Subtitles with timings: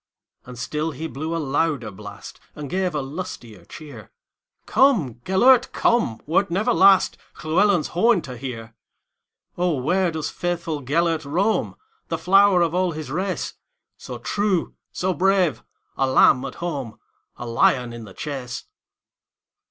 [0.47, 6.49] And still he blew a louder blast, And gave a lustier cheer:"Come, Gêlert, come, wert
[6.49, 11.75] never lastLlewelyn's horn to hear."O, where doth faithful Gêlert roam,
[12.07, 13.53] The flower of all his race,
[13.95, 18.63] So true, so brave,—a lamb at home,A lion in the chase?"